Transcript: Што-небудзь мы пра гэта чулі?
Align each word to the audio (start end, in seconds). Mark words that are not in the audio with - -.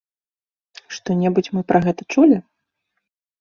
Што-небудзь 0.97 1.51
мы 1.57 1.61
пра 1.73 1.83
гэта 1.85 2.01
чулі? 2.17 2.37